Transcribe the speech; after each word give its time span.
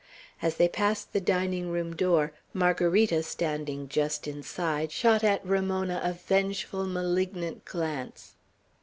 As 0.41 0.55
they 0.55 0.67
passed 0.67 1.13
the 1.13 1.21
dining 1.21 1.69
room 1.69 1.95
door, 1.95 2.31
Margarita, 2.55 3.21
standing 3.21 3.87
just 3.87 4.27
inside, 4.27 4.91
shot 4.91 5.23
at 5.23 5.45
Ramona 5.45 6.01
a 6.03 6.13
vengeful, 6.13 6.87
malignant 6.87 7.65
glance. 7.65 8.33